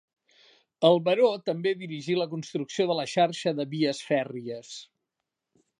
[0.89, 4.77] El baró també dirigí la construcció de la xarxa de vies fèrries.